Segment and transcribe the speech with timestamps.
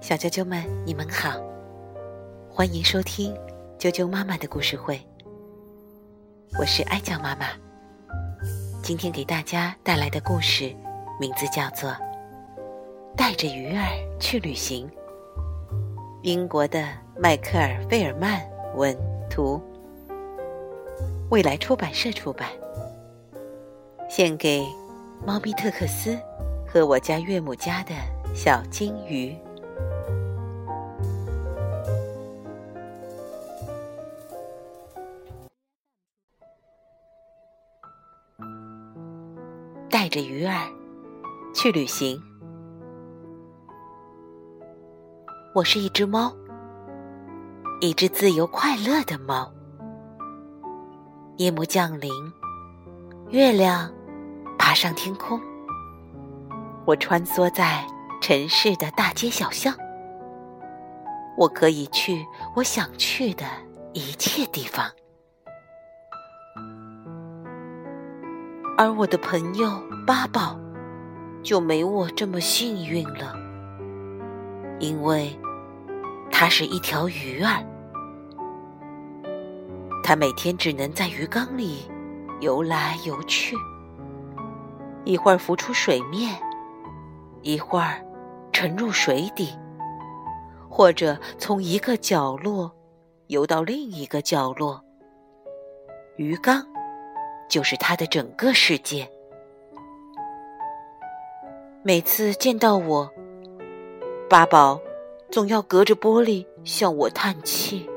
[0.00, 1.40] 小啾啾们，你们好，
[2.50, 3.34] 欢迎收听
[3.78, 5.00] 啾啾妈妈的故事会。
[6.58, 7.46] 我是哀酱妈妈，
[8.82, 10.74] 今天给大家带来的故事
[11.20, 11.90] 名字叫做
[13.16, 13.86] 《带着鱼儿
[14.18, 14.88] 去旅行》。
[16.22, 18.40] 英国的迈克尔·费尔曼
[18.74, 18.96] 文
[19.30, 19.60] 图，
[21.30, 22.48] 未来出版社出版，
[24.10, 24.66] 献给
[25.24, 26.18] 猫咪特克斯
[26.66, 27.94] 和我家岳母家的
[28.34, 29.36] 小金鱼。
[39.90, 40.54] 带着鱼儿
[41.54, 42.20] 去旅行。
[45.54, 46.34] 我是一只猫，
[47.80, 49.52] 一只自由快乐的猫。
[51.36, 52.10] 夜幕降临，
[53.28, 53.92] 月亮
[54.58, 55.38] 爬上天空，
[56.86, 57.86] 我穿梭在
[58.22, 59.74] 城市的大街小巷。
[61.36, 63.44] 我可以去我想去的
[63.94, 64.88] 一切地方。
[68.78, 70.56] 而我的朋友八宝
[71.42, 73.34] 就没我这么幸运了，
[74.78, 75.36] 因为
[76.30, 77.66] 他是一条鱼儿，
[80.04, 81.90] 他每天只能在鱼缸里
[82.40, 83.56] 游来游去，
[85.04, 86.40] 一会儿浮出水面，
[87.42, 88.00] 一会儿
[88.62, 89.58] 沉入水底，
[90.70, 92.70] 或者从一个角落
[93.26, 94.80] 游到另一个角落，
[96.14, 96.64] 鱼缸。
[97.48, 99.10] 就是他的整个世界。
[101.82, 103.10] 每次见到我，
[104.30, 104.80] 八宝
[105.28, 107.90] 总要隔着玻璃向我叹气。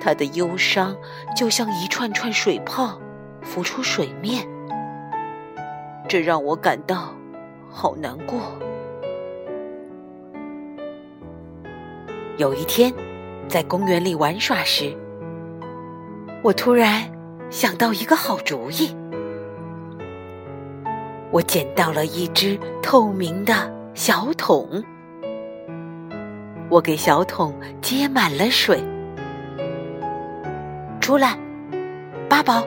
[0.00, 0.96] 他的忧伤
[1.36, 2.98] 就像一串串水泡
[3.42, 4.48] 浮出水面，
[6.08, 7.14] 这让我感到
[7.68, 8.40] 好难过。
[12.36, 12.92] 有一天，
[13.48, 14.96] 在公园里玩耍时，
[16.42, 17.12] 我突然。
[17.50, 18.96] 想到一个好主意，
[21.30, 23.54] 我捡到了一只透明的
[23.94, 24.82] 小桶，
[26.68, 28.82] 我给小桶接满了水。
[31.00, 31.38] 出来，
[32.28, 32.66] 八宝，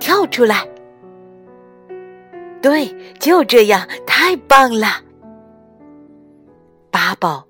[0.00, 0.66] 跳出来！
[2.62, 4.86] 对，就这样，太棒了！
[6.90, 7.44] 八宝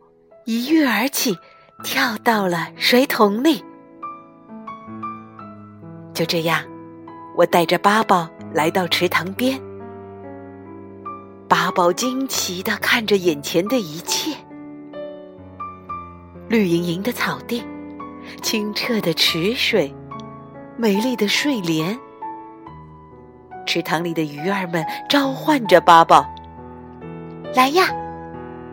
[0.46, 1.38] 一跃而起，
[1.82, 3.64] 跳到了水桶里。
[6.12, 6.62] 就这样，
[7.34, 9.58] 我带着八宝来到池塘边。
[11.48, 14.36] 八宝惊奇的看着眼前的一切：
[16.48, 17.64] 绿莹莹的草地，
[18.42, 19.94] 清澈的池水，
[20.76, 21.98] 美丽的睡莲。
[23.64, 26.26] 池塘里的鱼儿们召唤着八宝
[27.56, 27.88] ：“来呀，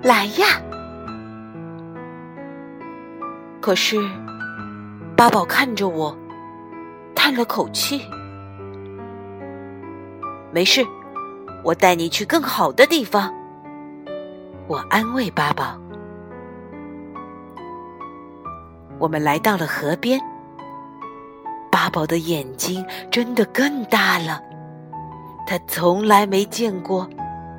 [0.04, 0.62] 来呀！”
[3.62, 3.98] 可是，
[5.16, 6.18] 八宝看着我。
[7.14, 8.02] 叹了口气，
[10.52, 10.84] 没事，
[11.64, 13.32] 我带你去更好的地方。
[14.68, 15.80] 我安慰八宝。
[18.98, 20.20] 我们来到了河边，
[21.72, 24.42] 八宝的眼睛真的更大了，
[25.46, 27.08] 他从来没见过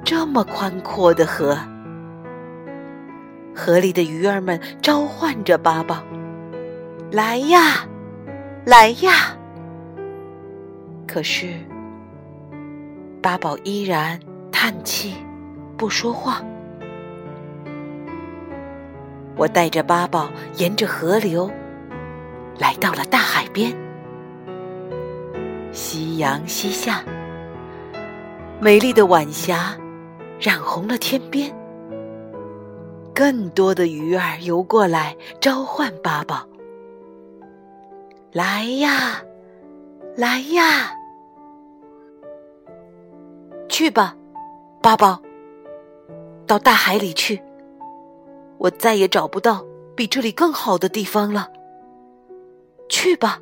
[0.04, 1.56] 这么宽阔的河。
[3.54, 6.02] 河里的鱼儿们召唤着八宝
[7.12, 7.86] ：“来呀，
[8.64, 9.36] 来呀！”
[11.06, 11.52] 可是，
[13.20, 14.18] 八宝依然
[14.50, 15.14] 叹气，
[15.76, 16.42] 不说话。
[19.36, 21.50] 我带着八宝沿着河流，
[22.58, 23.74] 来到了大海边。
[25.72, 27.02] 夕阳西下，
[28.60, 29.76] 美丽的晚霞
[30.40, 31.54] 染红了天边。
[33.14, 36.46] 更多的鱼儿游过来，召唤八宝
[38.32, 39.22] ：“来呀，
[40.16, 40.96] 来呀！”
[43.68, 44.16] 去吧，
[44.82, 45.22] 八宝，
[46.46, 47.42] 到大海里去。
[48.58, 49.64] 我再也找不到
[49.96, 51.50] 比这里更好的地方了。
[52.88, 53.40] 去吧，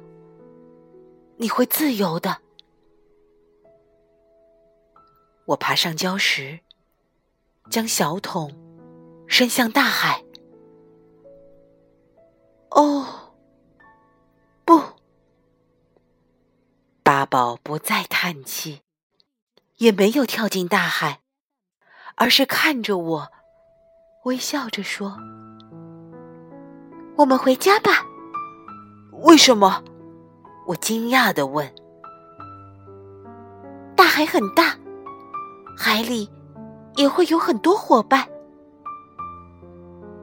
[1.37, 2.39] 你会自由的。
[5.47, 6.61] 我爬上礁石，
[7.71, 8.53] 将小桶
[9.31, 10.25] 伸向大海。
[12.71, 13.33] 哦，
[14.65, 14.83] 不，
[17.05, 18.83] 八宝不再叹气。
[19.77, 21.21] 也没有跳进大海，
[22.17, 23.29] 而是看着我，
[24.25, 25.17] 微笑着说
[27.17, 28.05] ：“我们回家吧。”
[29.25, 29.83] 为什么？
[30.67, 31.73] 我惊讶的问。
[33.97, 34.77] 大海很大，
[35.79, 36.31] 海里
[36.97, 38.29] 也会有很多伙伴，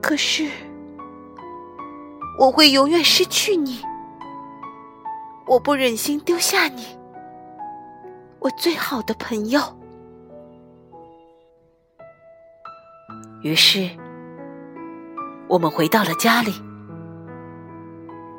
[0.08, 0.50] 可是
[2.40, 3.82] 我会永远失去你，
[5.46, 6.98] 我不忍心丢下你，
[8.40, 9.60] 我最好的朋友。
[13.42, 13.90] 于是，
[15.50, 16.54] 我们回到了家里，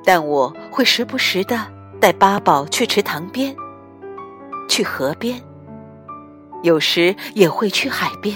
[0.03, 1.71] 但我会时不时的
[2.01, 3.55] 带八宝去池塘边，
[4.71, 5.39] 去河边，
[6.63, 8.35] 有时也会去海边。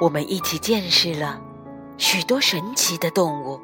[0.00, 1.38] 我们一起见识了
[1.98, 3.60] 许多神奇的动物，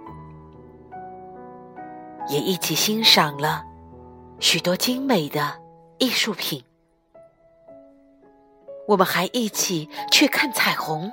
[2.28, 3.64] 也一起欣赏了
[4.38, 5.58] 许多精美的
[5.96, 6.62] 艺术品。
[8.86, 11.10] 我们还一起去看彩虹，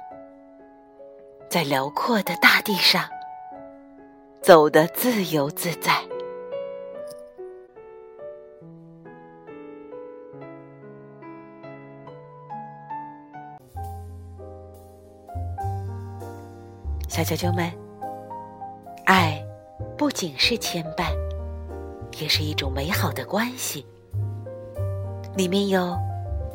[1.50, 3.08] 在辽阔的大地上
[4.42, 6.04] 走得自由自在。
[17.13, 17.71] 小啾啾们，
[19.06, 19.39] 爱
[19.95, 21.13] 不仅是牵绊，
[22.19, 23.86] 也是一种美好的关系，
[25.36, 25.95] 里面有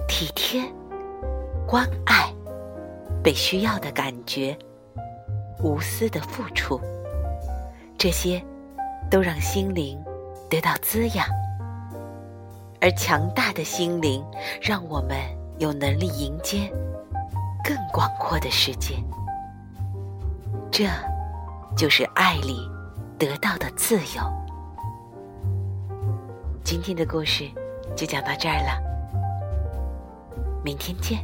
[0.08, 0.60] 体贴。
[1.64, 2.28] 关爱，
[3.22, 4.58] 被需要的感觉，
[5.62, 6.80] 无私的付出，
[7.96, 8.42] 这些
[9.08, 9.96] 都让心灵
[10.50, 11.24] 得到滋养，
[12.80, 14.26] 而强大的心灵
[14.60, 15.18] 让我们
[15.58, 16.68] 有能力迎接
[17.62, 18.96] 更广阔的世界。
[20.78, 20.86] 这，
[21.76, 22.70] 就是爱里
[23.18, 24.22] 得到的自由。
[26.62, 27.50] 今天的故事
[27.96, 28.80] 就讲到这儿了，
[30.64, 31.18] 明天见。